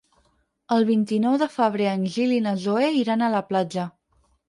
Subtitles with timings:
[0.75, 3.91] El vint-i-nou de febrer en Gil i na Zoè iran a la platja.